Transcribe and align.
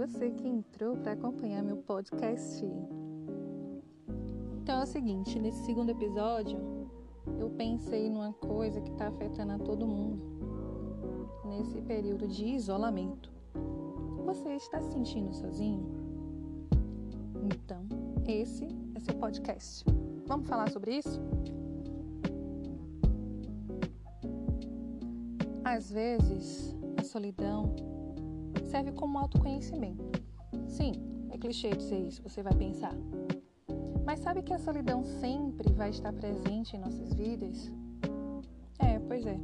você 0.00 0.30
que 0.30 0.48
entrou 0.48 0.96
para 0.96 1.12
acompanhar 1.12 1.62
meu 1.62 1.76
podcast. 1.76 2.64
Então 4.62 4.80
é 4.80 4.82
o 4.82 4.86
seguinte, 4.86 5.38
nesse 5.38 5.62
segundo 5.66 5.90
episódio, 5.90 6.58
eu 7.38 7.50
pensei 7.50 8.08
numa 8.08 8.32
coisa 8.32 8.80
que 8.80 8.90
está 8.90 9.08
afetando 9.08 9.52
a 9.52 9.58
todo 9.58 9.86
mundo 9.86 10.24
nesse 11.44 11.82
período 11.82 12.26
de 12.26 12.46
isolamento. 12.46 13.30
Você 14.24 14.54
está 14.56 14.80
se 14.80 14.90
sentindo 14.90 15.34
sozinho? 15.34 15.86
Então, 17.54 17.86
esse 18.26 18.66
é 18.94 19.00
seu 19.00 19.14
podcast. 19.16 19.84
Vamos 20.24 20.48
falar 20.48 20.70
sobre 20.70 20.96
isso? 20.96 21.20
Às 25.62 25.92
vezes, 25.92 26.74
a 26.96 27.04
solidão 27.04 27.74
serve 28.70 28.92
como 28.92 29.18
autoconhecimento. 29.18 30.04
Sim, 30.68 30.92
é 31.30 31.36
clichê 31.36 31.70
dizer 31.70 31.98
isso, 32.06 32.22
você 32.22 32.40
vai 32.40 32.54
pensar. 32.54 32.94
Mas 34.06 34.20
sabe 34.20 34.42
que 34.42 34.54
a 34.54 34.58
solidão 34.58 35.02
sempre 35.02 35.72
vai 35.72 35.90
estar 35.90 36.12
presente 36.12 36.76
em 36.76 36.78
nossas 36.78 37.12
vidas? 37.12 37.72
É, 38.78 38.98
pois 39.00 39.26
é. 39.26 39.38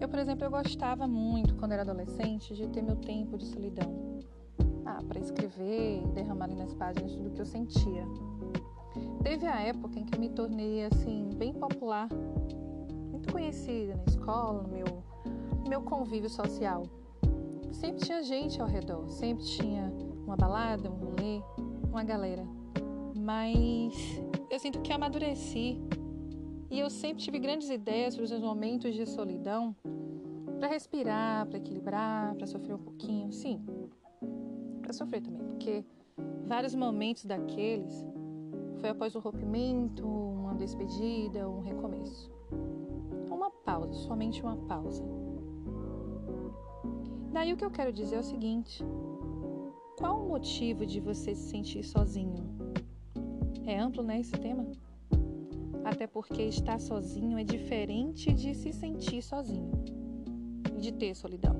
Eu, 0.00 0.08
por 0.08 0.18
exemplo, 0.18 0.46
eu 0.46 0.50
gostava 0.50 1.06
muito, 1.06 1.54
quando 1.56 1.72
era 1.72 1.82
adolescente, 1.82 2.54
de 2.54 2.66
ter 2.68 2.82
meu 2.82 2.96
tempo 2.96 3.36
de 3.36 3.44
solidão. 3.44 4.18
Ah, 4.86 5.02
para 5.06 5.20
escrever 5.20 6.06
derramar 6.14 6.46
ali 6.46 6.54
nas 6.54 6.72
páginas 6.72 7.12
tudo 7.12 7.30
que 7.30 7.40
eu 7.40 7.46
sentia. 7.46 8.04
Teve 9.22 9.46
a 9.46 9.60
época 9.60 9.98
em 9.98 10.04
que 10.04 10.14
eu 10.14 10.20
me 10.20 10.30
tornei, 10.30 10.84
assim, 10.84 11.28
bem 11.36 11.52
popular, 11.52 12.08
muito 13.10 13.30
conhecida 13.30 13.94
na 13.96 14.04
escola, 14.04 14.62
no 14.62 14.68
meu, 14.68 14.86
no 15.62 15.68
meu 15.68 15.82
convívio 15.82 16.30
social 16.30 16.84
sempre 17.72 18.04
tinha 18.04 18.22
gente 18.22 18.60
ao 18.60 18.66
redor, 18.66 19.08
sempre 19.08 19.44
tinha 19.44 19.92
uma 20.24 20.36
balada, 20.36 20.90
um 20.90 20.94
rolê, 20.94 21.42
uma 21.90 22.04
galera. 22.04 22.46
Mas 23.16 23.94
eu 24.50 24.58
sinto 24.58 24.80
que 24.80 24.92
amadureci 24.92 25.78
e 26.70 26.78
eu 26.78 26.90
sempre 26.90 27.22
tive 27.22 27.38
grandes 27.38 27.70
ideias 27.70 28.14
para 28.14 28.24
os 28.24 28.30
meus 28.30 28.42
momentos 28.42 28.94
de 28.94 29.06
solidão, 29.06 29.74
para 30.58 30.68
respirar, 30.68 31.46
para 31.46 31.58
equilibrar, 31.58 32.34
para 32.34 32.46
sofrer 32.46 32.74
um 32.74 32.78
pouquinho, 32.78 33.32
sim, 33.32 33.64
para 34.82 34.92
sofrer 34.92 35.20
também, 35.20 35.42
porque 35.44 35.84
vários 36.46 36.74
momentos 36.74 37.24
daqueles 37.24 38.06
foi 38.78 38.90
após 38.90 39.14
o 39.14 39.18
rompimento, 39.18 40.06
uma 40.06 40.54
despedida, 40.54 41.48
um 41.48 41.60
recomeço. 41.60 42.30
Uma 43.30 43.50
pausa, 43.50 43.92
somente 43.92 44.42
uma 44.42 44.56
pausa. 44.56 45.04
Daí 47.36 47.52
o 47.52 47.56
que 47.58 47.66
eu 47.66 47.70
quero 47.70 47.92
dizer 47.92 48.16
é 48.16 48.20
o 48.20 48.22
seguinte: 48.22 48.82
qual 49.98 50.24
o 50.24 50.26
motivo 50.26 50.86
de 50.86 51.00
você 51.00 51.34
se 51.34 51.50
sentir 51.50 51.84
sozinho? 51.84 52.42
É 53.66 53.78
amplo, 53.78 54.02
né, 54.02 54.18
esse 54.20 54.32
tema? 54.32 54.66
Até 55.84 56.06
porque 56.06 56.44
estar 56.44 56.80
sozinho 56.80 57.38
é 57.38 57.44
diferente 57.44 58.32
de 58.32 58.54
se 58.54 58.72
sentir 58.72 59.20
sozinho 59.20 59.70
e 60.74 60.80
de 60.80 60.90
ter 60.90 61.14
solidão. 61.14 61.54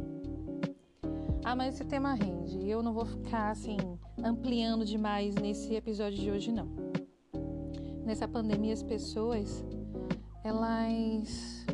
Ah, 1.44 1.54
mas 1.54 1.74
esse 1.74 1.84
tema 1.84 2.14
rende. 2.14 2.66
Eu 2.66 2.82
não 2.82 2.94
vou 2.94 3.04
ficar 3.04 3.50
assim 3.50 3.76
ampliando 4.24 4.82
demais 4.82 5.34
nesse 5.34 5.74
episódio 5.74 6.18
de 6.18 6.30
hoje 6.30 6.52
não. 6.52 6.68
Nessa 8.02 8.26
pandemia 8.26 8.72
as 8.72 8.82
pessoas 8.82 9.62
elas 10.42 11.66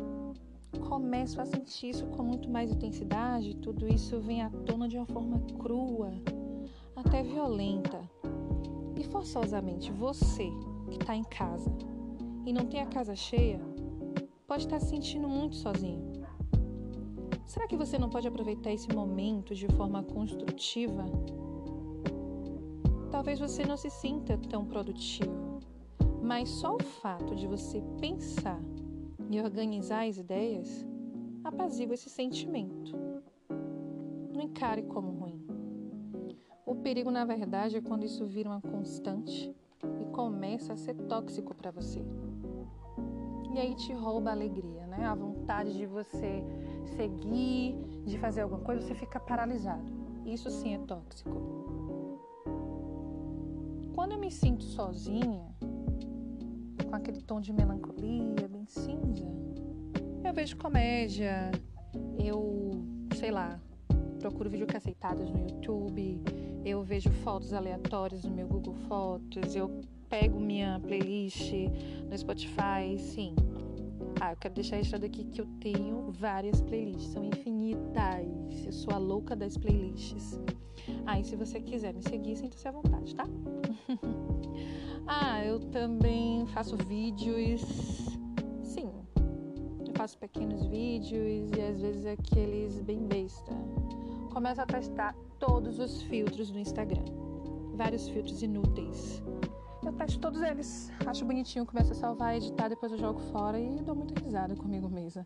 começo 0.93 1.41
a 1.41 1.45
sentir 1.45 1.89
isso 1.89 2.05
com 2.05 2.21
muito 2.21 2.47
mais 2.47 2.71
intensidade, 2.71 3.55
tudo 3.55 3.91
isso 3.91 4.19
vem 4.19 4.43
à 4.43 4.49
tona 4.51 4.87
de 4.87 4.95
uma 4.95 5.07
forma 5.07 5.39
crua, 5.57 6.13
até 6.95 7.23
violenta. 7.23 7.99
E 8.95 9.03
forçosamente, 9.05 9.91
você 9.91 10.51
que 10.91 10.97
está 11.01 11.15
em 11.15 11.23
casa 11.23 11.75
e 12.45 12.53
não 12.53 12.67
tem 12.67 12.79
a 12.79 12.85
casa 12.85 13.15
cheia, 13.15 13.59
pode 14.45 14.65
estar 14.65 14.77
tá 14.77 14.85
se 14.85 14.91
sentindo 14.91 15.27
muito 15.27 15.55
sozinho. 15.55 16.11
Será 17.47 17.67
que 17.67 17.75
você 17.75 17.97
não 17.97 18.07
pode 18.07 18.27
aproveitar 18.27 18.71
esse 18.71 18.93
momento 18.93 19.55
de 19.55 19.67
forma 19.69 20.03
construtiva? 20.03 21.05
Talvez 23.09 23.39
você 23.39 23.65
não 23.65 23.77
se 23.77 23.89
sinta 23.89 24.37
tão 24.47 24.63
produtivo, 24.63 25.59
mas 26.21 26.49
só 26.49 26.75
o 26.75 26.83
fato 26.83 27.35
de 27.35 27.47
você 27.47 27.81
pensar 27.99 28.61
e 29.29 29.39
organizar 29.41 30.07
as 30.07 30.17
ideias, 30.17 30.85
apazigua 31.43 31.93
esse 31.93 32.09
sentimento. 32.09 32.95
Não 34.33 34.41
encare 34.41 34.83
como 34.83 35.11
ruim. 35.11 35.41
O 36.65 36.75
perigo, 36.75 37.11
na 37.11 37.25
verdade, 37.25 37.77
é 37.77 37.81
quando 37.81 38.03
isso 38.03 38.25
vira 38.25 38.49
uma 38.49 38.61
constante 38.61 39.53
e 40.01 40.05
começa 40.11 40.73
a 40.73 40.77
ser 40.77 40.95
tóxico 40.95 41.53
para 41.53 41.71
você. 41.71 42.01
E 43.53 43.59
aí 43.59 43.75
te 43.75 43.93
rouba 43.93 44.31
a 44.31 44.33
alegria, 44.33 44.87
né? 44.87 45.05
A 45.05 45.13
vontade 45.13 45.73
de 45.73 45.85
você 45.85 46.43
seguir, 46.95 47.75
de 48.05 48.17
fazer 48.17 48.41
alguma 48.41 48.61
coisa, 48.61 48.81
você 48.81 48.95
fica 48.95 49.19
paralisado. 49.19 49.91
Isso 50.25 50.49
sim 50.49 50.73
é 50.73 50.79
tóxico. 50.79 51.29
Quando 53.93 54.13
eu 54.13 54.19
me 54.19 54.31
sinto 54.31 54.63
sozinha, 54.63 55.45
com 56.89 56.95
aquele 56.95 57.21
tom 57.21 57.39
de 57.39 57.53
melancolia, 57.53 58.47
cinza. 58.65 59.25
Eu 60.23 60.33
vejo 60.33 60.57
comédia, 60.57 61.51
eu, 62.23 62.71
sei 63.15 63.31
lá, 63.31 63.59
procuro 64.19 64.49
videocassetadas 64.49 65.29
no 65.29 65.39
YouTube, 65.39 66.21
eu 66.65 66.81
vejo 66.81 67.09
fotos 67.11 67.53
aleatórias 67.53 68.23
no 68.23 68.31
meu 68.31 68.47
Google 68.47 68.75
Fotos, 68.87 69.55
eu 69.55 69.81
pego 70.09 70.39
minha 70.39 70.79
playlist 70.79 71.51
no 72.09 72.17
Spotify, 72.17 72.97
sim. 72.97 73.35
Ah, 74.21 74.31
eu 74.31 74.37
quero 74.37 74.53
deixar 74.53 74.77
registrado 74.77 75.05
aqui 75.05 75.25
que 75.25 75.41
eu 75.41 75.45
tenho 75.59 76.11
várias 76.11 76.61
playlists, 76.61 77.11
são 77.11 77.25
infinitas. 77.25 78.63
Eu 78.65 78.71
sou 78.71 78.93
a 78.93 78.97
louca 78.97 79.35
das 79.35 79.57
playlists. 79.57 80.39
Ah, 81.05 81.19
e 81.19 81.23
se 81.23 81.35
você 81.35 81.59
quiser 81.59 81.93
me 81.93 82.01
seguir, 82.01 82.37
sinta-se 82.37 82.67
à 82.67 82.71
vontade, 82.71 83.13
tá? 83.15 83.25
Ah, 85.05 85.43
eu 85.43 85.59
também 85.59 86.45
faço 86.45 86.77
vídeos. 86.77 87.61
Faço 90.03 90.17
pequenos 90.17 90.65
vídeos 90.65 91.49
e 91.55 91.61
às 91.61 91.79
vezes 91.79 92.05
aqueles 92.05 92.81
bem 92.81 93.07
besta. 93.07 93.53
Começo 94.33 94.59
a 94.59 94.65
testar 94.65 95.15
todos 95.39 95.79
os 95.79 96.01
filtros 96.01 96.51
do 96.51 96.59
Instagram. 96.59 97.05
Vários 97.73 98.09
filtros 98.09 98.43
inúteis. 98.43 99.23
Eu 99.81 99.93
testo 99.93 100.19
todos 100.19 100.41
eles. 100.41 100.91
Acho 101.05 101.23
bonitinho, 101.23 101.65
começo 101.65 101.93
a 101.93 101.95
salvar, 101.95 102.35
editar, 102.35 102.67
depois 102.67 102.91
eu 102.91 102.97
jogo 102.97 103.21
fora 103.31 103.57
e 103.57 103.77
dou 103.77 103.95
muita 103.95 104.21
risada 104.21 104.57
comigo 104.57 104.89
mesma. 104.89 105.25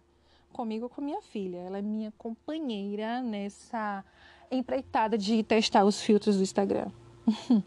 Comigo 0.53 0.87
com 0.87 1.01
minha 1.01 1.23
filha. 1.23 1.57
Ela 1.57 1.79
é 1.79 1.81
minha 1.81 2.13
companheira 2.15 3.19
nessa 3.23 4.05
empreitada 4.51 5.17
de 5.17 5.41
testar 5.41 5.85
os 5.85 5.99
filtros 5.99 6.37
do 6.37 6.43
Instagram. 6.43 6.91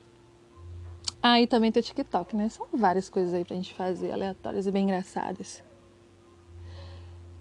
Ah, 1.22 1.36
também 1.46 1.70
tem 1.70 1.82
o 1.82 1.84
TikTok, 1.84 2.34
né? 2.34 2.48
São 2.48 2.66
várias 2.72 3.10
coisas 3.10 3.34
aí 3.34 3.44
pra 3.44 3.54
gente 3.54 3.74
fazer, 3.74 4.10
aleatórias 4.10 4.66
e 4.66 4.70
bem 4.70 4.84
engraçadas. 4.84 5.62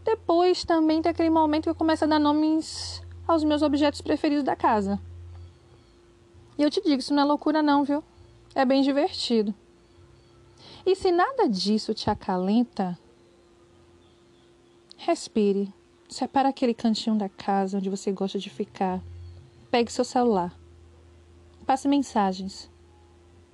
Depois 0.03 0.63
também 0.63 1.01
tem 1.01 1.11
aquele 1.11 1.29
momento 1.29 1.63
que 1.63 1.69
eu 1.69 1.75
começo 1.75 2.03
a 2.03 2.07
dar 2.07 2.19
nomes 2.19 3.01
aos 3.27 3.43
meus 3.43 3.61
objetos 3.61 4.01
preferidos 4.01 4.43
da 4.43 4.55
casa. 4.55 4.99
E 6.57 6.63
eu 6.63 6.69
te 6.69 6.81
digo, 6.81 6.99
isso 6.99 7.13
não 7.13 7.23
é 7.23 7.25
loucura 7.25 7.61
não, 7.61 7.83
viu? 7.83 8.03
É 8.55 8.65
bem 8.65 8.81
divertido. 8.81 9.53
E 10.85 10.95
se 10.95 11.11
nada 11.11 11.47
disso 11.47 11.93
te 11.93 12.09
acalenta, 12.09 12.97
respire. 14.97 15.73
Separa 16.09 16.49
aquele 16.49 16.73
cantinho 16.73 17.15
da 17.15 17.29
casa 17.29 17.77
onde 17.77 17.89
você 17.89 18.11
gosta 18.11 18.39
de 18.39 18.49
ficar. 18.49 18.99
Pegue 19.69 19.91
seu 19.91 20.03
celular. 20.03 20.57
Passe 21.65 21.87
mensagens 21.87 22.69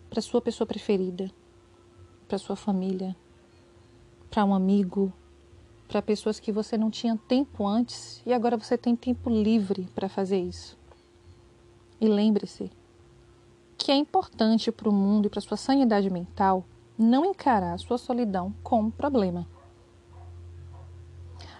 para 0.09 0.21
sua 0.21 0.41
pessoa 0.41 0.65
preferida, 0.65 1.29
para 2.29 2.37
sua 2.37 2.55
família, 2.55 3.13
para 4.29 4.45
um 4.45 4.55
amigo, 4.55 5.11
para 5.87 6.01
pessoas 6.01 6.39
que 6.39 6.51
você 6.51 6.77
não 6.77 6.89
tinha 6.89 7.17
tempo 7.27 7.65
antes 7.65 8.21
e 8.25 8.33
agora 8.33 8.57
você 8.57 8.77
tem 8.77 8.95
tempo 8.95 9.29
livre 9.29 9.87
para 9.93 10.09
fazer 10.09 10.39
isso. 10.39 10.77
E 11.99 12.07
lembre-se 12.07 12.71
que 13.77 13.91
é 13.91 13.95
importante 13.95 14.71
para 14.71 14.89
o 14.89 14.93
mundo 14.93 15.27
e 15.27 15.29
para 15.29 15.41
sua 15.41 15.57
sanidade 15.57 16.09
mental 16.09 16.65
não 16.97 17.25
encarar 17.25 17.73
a 17.73 17.77
sua 17.77 17.97
solidão 17.97 18.53
como 18.63 18.91
problema. 18.91 19.47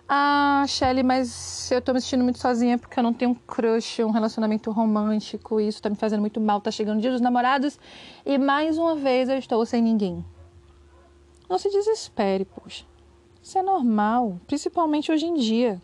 Ah, 0.07 0.63
Shelly, 0.68 1.01
mas 1.01 1.71
eu 1.71 1.81
tô 1.81 1.92
me 1.92 2.00
sentindo 2.00 2.24
muito 2.24 2.38
sozinha 2.38 2.78
porque 2.78 3.00
eu 3.00 3.04
não 3.04 3.13
tenho 3.13 3.31
um 3.31 3.36
crush, 3.36 4.04
um 4.04 4.12
relacionamento 4.12 4.71
romântico, 4.71 5.60
isso 5.60 5.81
tá 5.81 5.89
me 5.89 5.95
fazendo 5.95 6.21
muito 6.21 6.39
mal, 6.39 6.62
tá 6.62 6.69
chegando 6.69 7.00
o 7.00 7.01
dia 7.01 7.12
dos 7.12 7.21
namorados 7.21 7.80
e 8.24 8.38
mais 8.38 8.78
uma 8.78 8.95
vez 8.95 9.30
eu 9.30 9.38
estou 9.38 9.66
sem 9.66 9.81
ninguém. 9.81 10.24
Não 11.50 11.57
se 11.57 11.69
desespere, 11.69 12.45
poxa. 12.45 12.86
Isso 13.45 13.59
é 13.59 13.62
normal, 13.62 14.39
principalmente 14.47 15.12
hoje 15.12 15.27
em 15.27 15.36
dia. 15.36 15.80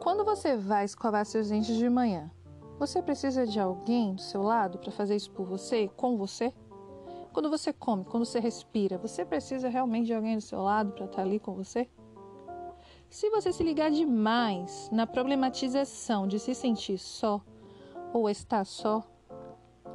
Quando 0.00 0.24
você 0.24 0.56
vai 0.56 0.84
escovar 0.84 1.26
seus 1.26 1.48
dentes 1.48 1.76
de 1.76 1.90
manhã, 1.90 2.30
você 2.78 3.02
precisa 3.02 3.44
de 3.44 3.58
alguém 3.58 4.14
do 4.14 4.20
seu 4.20 4.44
lado 4.44 4.78
para 4.78 4.92
fazer 4.92 5.16
isso 5.16 5.28
por 5.32 5.44
você, 5.44 5.88
com 5.96 6.16
você? 6.16 6.54
Quando 7.32 7.50
você 7.50 7.72
come, 7.72 8.04
quando 8.04 8.24
você 8.24 8.38
respira, 8.38 8.96
você 8.96 9.24
precisa 9.24 9.68
realmente 9.68 10.06
de 10.06 10.14
alguém 10.14 10.36
do 10.36 10.40
seu 10.40 10.62
lado 10.62 10.92
para 10.92 11.06
estar 11.06 11.16
tá 11.16 11.22
ali 11.22 11.40
com 11.40 11.52
você? 11.52 11.90
Se 13.10 13.28
você 13.28 13.52
se 13.52 13.64
ligar 13.64 13.90
demais 13.90 14.88
na 14.92 15.04
problematização 15.04 16.28
de 16.28 16.38
se 16.38 16.54
sentir 16.54 16.96
só 16.96 17.42
ou 18.12 18.30
estar 18.30 18.64
só, 18.64 19.02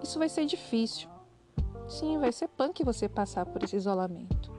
isso 0.04 0.20
vai 0.20 0.28
ser 0.28 0.44
difícil. 0.44 1.08
Sim, 1.90 2.20
vai 2.20 2.32
ser 2.32 2.48
punk 2.50 2.84
você 2.84 3.10
passar 3.10 3.48
por 3.48 3.64
esse 3.64 3.76
isolamento, 3.76 4.52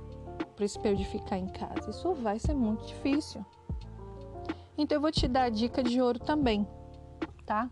por 0.57 0.65
esse 0.65 0.77
período 0.79 0.99
de 0.99 1.07
ficar 1.07 1.39
em 1.39 1.47
casa. 1.47 1.91
Isso 1.91 2.13
vai 2.15 2.41
ser 2.41 2.55
muito 2.55 2.85
difícil. 2.85 3.47
Então 4.77 4.97
eu 4.97 5.01
vou 5.01 5.13
te 5.13 5.29
dar 5.29 5.45
a 5.45 5.49
dica 5.49 5.81
de 5.81 6.03
ouro 6.03 6.19
também, 6.19 6.67
tá? 7.47 7.71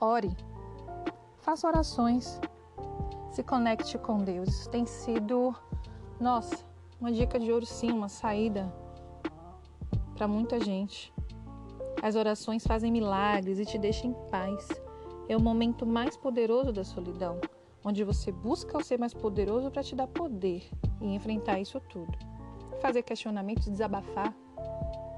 Ore. 0.00 0.36
Faça 1.38 1.68
orações. 1.68 2.40
Se 3.30 3.44
conecte 3.44 3.96
com 3.96 4.18
Deus. 4.18 4.66
Tem 4.66 4.86
sido, 4.86 5.54
nossa, 6.20 6.64
uma 7.00 7.12
dica 7.12 7.38
de 7.38 7.52
ouro 7.52 7.64
sim, 7.64 7.92
uma 7.92 8.08
saída 8.08 8.72
para 10.16 10.26
muita 10.26 10.58
gente. 10.58 11.12
As 12.02 12.16
orações 12.16 12.66
fazem 12.66 12.90
milagres 12.90 13.60
e 13.60 13.64
te 13.64 13.78
deixam 13.78 14.10
em 14.10 14.30
paz. 14.30 14.66
É 15.28 15.36
o 15.36 15.40
momento 15.40 15.86
mais 15.86 16.16
poderoso 16.16 16.72
da 16.72 16.82
solidão, 16.82 17.40
onde 17.84 18.04
você 18.04 18.30
busca 18.30 18.78
o 18.78 18.82
ser 18.82 18.98
mais 18.98 19.12
poderoso 19.12 19.70
para 19.70 19.82
te 19.82 19.94
dar 19.94 20.06
poder 20.06 20.68
e 21.00 21.14
enfrentar 21.14 21.60
isso 21.60 21.80
tudo. 21.80 22.16
Fazer 22.80 23.02
questionamentos, 23.02 23.68
desabafar. 23.68 24.34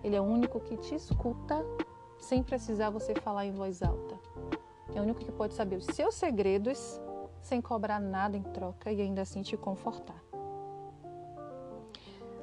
Ele 0.03 0.17
é 0.17 0.21
o 0.21 0.25
único 0.25 0.61
que 0.61 0.77
te 0.77 0.95
escuta 0.95 1.65
sem 2.19 2.43
precisar 2.43 2.91
você 2.91 3.15
falar 3.15 3.47
em 3.47 3.53
voz 3.53 3.83
alta. 3.83 4.19
É 4.95 5.01
o 5.01 5.03
único 5.03 5.21
que 5.21 5.33
pode 5.33 5.55
saber 5.55 5.77
os 5.77 5.87
seus 5.87 6.15
segredos 6.15 7.01
sem 7.41 7.61
cobrar 7.61 8.01
nada 8.01 8.37
em 8.37 8.43
troca 8.43 8.91
e 8.91 9.01
ainda 9.01 9.23
assim 9.23 9.43
te 9.43 9.57
confortar. 9.57 10.23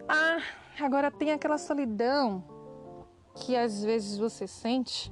Ah, 0.08 0.42
agora 0.80 1.10
tem 1.10 1.32
aquela 1.32 1.58
solidão 1.58 2.44
que 3.34 3.56
às 3.56 3.84
vezes 3.84 4.18
você 4.18 4.46
sente 4.46 5.12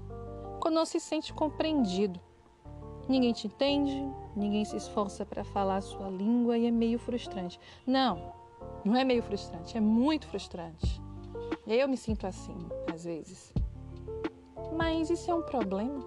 quando 0.59 0.75
não 0.75 0.85
se 0.85 0.99
sente 0.99 1.33
compreendido. 1.33 2.19
Ninguém 3.09 3.33
te 3.33 3.47
entende, 3.47 4.07
ninguém 4.35 4.63
se 4.63 4.77
esforça 4.77 5.25
para 5.25 5.43
falar 5.43 5.77
a 5.77 5.81
sua 5.81 6.07
língua 6.09 6.55
e 6.59 6.67
é 6.67 6.71
meio 6.71 6.99
frustrante. 6.99 7.59
Não, 7.83 8.31
não 8.85 8.95
é 8.95 9.03
meio 9.03 9.23
frustrante, 9.23 9.75
é 9.75 9.81
muito 9.81 10.27
frustrante. 10.27 11.01
Eu 11.65 11.87
me 11.87 11.97
sinto 11.97 12.27
assim, 12.27 12.55
às 12.93 13.05
vezes. 13.05 13.51
Mas 14.77 15.09
isso 15.09 15.31
é 15.31 15.33
um 15.33 15.41
problema? 15.41 16.05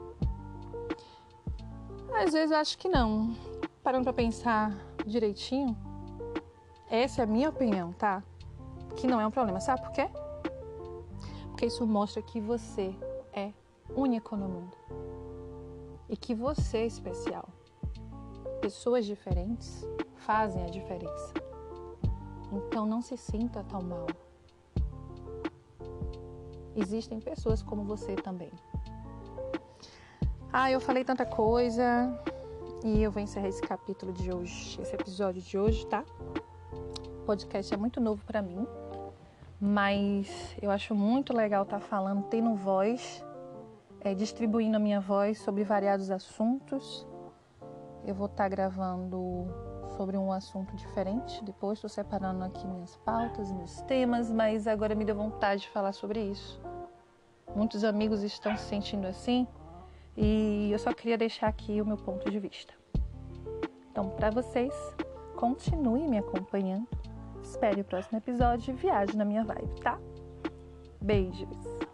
Às 2.14 2.34
vezes 2.34 2.52
acho 2.52 2.78
que 2.78 2.88
não. 2.88 3.34
Parando 3.82 4.04
para 4.04 4.12
pensar 4.12 4.72
direitinho, 5.04 5.76
essa 6.88 7.22
é 7.22 7.24
a 7.24 7.26
minha 7.26 7.48
opinião, 7.48 7.92
tá? 7.94 8.22
Que 8.94 9.08
não 9.08 9.20
é 9.20 9.26
um 9.26 9.30
problema. 9.32 9.58
Sabe 9.58 9.82
por 9.82 9.90
quê? 9.90 10.08
Porque 11.48 11.66
isso 11.66 11.84
mostra 11.84 12.22
que 12.22 12.40
você 12.40 12.94
é 13.32 13.52
único 13.96 14.36
no 14.36 14.48
mundo 14.48 14.76
e 16.12 16.16
que 16.16 16.34
você 16.34 16.78
é 16.78 16.86
especial. 16.86 17.48
Pessoas 18.60 19.06
diferentes 19.06 19.82
fazem 20.14 20.62
a 20.62 20.68
diferença. 20.68 21.32
Então 22.52 22.84
não 22.84 23.00
se 23.00 23.16
sinta 23.16 23.64
tão 23.64 23.80
mal. 23.80 24.06
Existem 26.76 27.18
pessoas 27.18 27.62
como 27.62 27.82
você 27.82 28.14
também. 28.14 28.52
Ah, 30.52 30.70
eu 30.70 30.80
falei 30.80 31.02
tanta 31.02 31.24
coisa 31.24 31.82
e 32.84 33.02
eu 33.02 33.10
vou 33.10 33.22
encerrar 33.22 33.48
esse 33.48 33.62
capítulo 33.62 34.12
de 34.12 34.30
hoje, 34.30 34.78
esse 34.82 34.94
episódio 34.94 35.40
de 35.40 35.58
hoje, 35.58 35.86
tá? 35.86 36.04
O 37.22 37.24
podcast 37.24 37.72
é 37.72 37.76
muito 37.76 38.02
novo 38.02 38.22
para 38.26 38.42
mim, 38.42 38.66
mas 39.58 40.28
eu 40.60 40.70
acho 40.70 40.94
muito 40.94 41.34
legal 41.34 41.62
estar 41.62 41.80
tá 41.80 41.86
falando, 41.86 42.24
tendo 42.24 42.54
voz, 42.54 43.24
é, 44.04 44.14
distribuindo 44.14 44.76
a 44.76 44.80
minha 44.80 45.00
voz 45.00 45.38
sobre 45.38 45.62
variados 45.62 46.10
assuntos. 46.10 47.06
Eu 48.04 48.14
vou 48.14 48.26
estar 48.26 48.44
tá 48.44 48.48
gravando 48.48 49.46
sobre 49.96 50.16
um 50.16 50.32
assunto 50.32 50.74
diferente. 50.74 51.42
Depois 51.44 51.78
estou 51.78 51.88
separando 51.88 52.42
aqui 52.44 52.66
minhas 52.66 52.96
pautas, 52.98 53.52
meus 53.52 53.80
temas, 53.82 54.30
mas 54.30 54.66
agora 54.66 54.94
me 54.94 55.04
deu 55.04 55.14
vontade 55.14 55.62
de 55.62 55.70
falar 55.70 55.92
sobre 55.92 56.20
isso. 56.20 56.60
Muitos 57.54 57.84
amigos 57.84 58.22
estão 58.22 58.56
se 58.56 58.64
sentindo 58.64 59.06
assim 59.06 59.46
e 60.16 60.70
eu 60.72 60.78
só 60.78 60.92
queria 60.92 61.16
deixar 61.16 61.46
aqui 61.46 61.80
o 61.80 61.86
meu 61.86 61.96
ponto 61.96 62.28
de 62.28 62.38
vista. 62.40 62.74
Então, 63.90 64.10
para 64.10 64.30
vocês, 64.30 64.74
continue 65.36 66.08
me 66.08 66.18
acompanhando. 66.18 66.88
Espere 67.42 67.82
o 67.82 67.84
próximo 67.84 68.18
episódio 68.18 68.72
e 68.72 68.76
viaje 68.76 69.16
na 69.16 69.24
minha 69.24 69.44
vibe, 69.44 69.80
tá? 69.80 69.98
Beijos! 71.00 71.91